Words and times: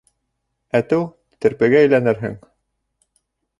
Әтеү, 0.79 1.03
терпегә 1.45 1.83
әйләнерһең. 1.83 2.35